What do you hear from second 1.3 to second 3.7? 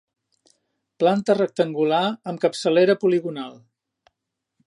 rectangular, amb capçalera poligonal.